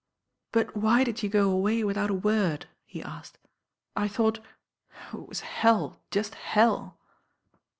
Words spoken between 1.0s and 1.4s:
did you